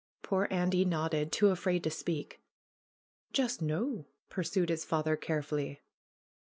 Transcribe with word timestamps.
Poor 0.23 0.47
Andy 0.49 0.83
nodded, 0.83 1.31
too 1.31 1.49
afraid 1.49 1.83
to 1.83 1.91
speak. 1.91 2.41
"Just 3.33 3.61
noo?" 3.61 4.05
pursued 4.29 4.69
his 4.69 4.83
father 4.83 5.15
carefully. 5.15 5.81